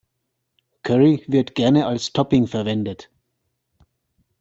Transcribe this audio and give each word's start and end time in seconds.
Curry 0.81 1.23
wird 1.27 1.53
gerne 1.53 1.85
als 1.85 2.11
Topping 2.11 2.47
verwendet. 2.47 3.11